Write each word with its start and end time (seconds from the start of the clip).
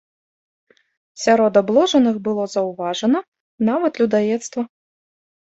Сярод 1.23 1.59
абложаных 1.61 2.15
было 2.29 2.43
заўважана 2.55 3.19
нават 3.69 3.93
людаедства. 4.05 4.61